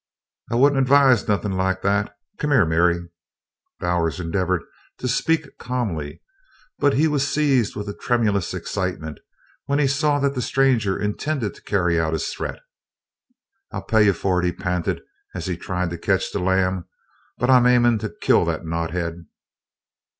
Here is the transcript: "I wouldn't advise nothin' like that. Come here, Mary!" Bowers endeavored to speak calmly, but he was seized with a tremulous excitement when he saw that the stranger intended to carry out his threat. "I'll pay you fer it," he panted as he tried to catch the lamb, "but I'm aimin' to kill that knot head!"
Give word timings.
"I 0.49 0.55
wouldn't 0.55 0.81
advise 0.81 1.27
nothin' 1.27 1.51
like 1.51 1.83
that. 1.83 2.17
Come 2.39 2.49
here, 2.49 2.65
Mary!" 2.65 3.07
Bowers 3.79 4.19
endeavored 4.19 4.63
to 4.97 5.07
speak 5.07 5.59
calmly, 5.59 6.23
but 6.79 6.95
he 6.95 7.07
was 7.07 7.31
seized 7.31 7.75
with 7.75 7.87
a 7.87 7.93
tremulous 7.93 8.55
excitement 8.55 9.19
when 9.67 9.77
he 9.77 9.85
saw 9.85 10.17
that 10.17 10.33
the 10.33 10.41
stranger 10.41 10.97
intended 10.97 11.53
to 11.53 11.61
carry 11.61 11.99
out 11.99 12.13
his 12.13 12.33
threat. 12.33 12.61
"I'll 13.71 13.83
pay 13.83 14.01
you 14.05 14.13
fer 14.13 14.39
it," 14.39 14.45
he 14.45 14.51
panted 14.53 15.01
as 15.35 15.45
he 15.45 15.55
tried 15.55 15.91
to 15.91 15.99
catch 15.99 16.31
the 16.31 16.39
lamb, 16.39 16.85
"but 17.37 17.51
I'm 17.51 17.67
aimin' 17.67 17.99
to 17.99 18.11
kill 18.21 18.43
that 18.45 18.65
knot 18.65 18.89
head!" 18.89 19.27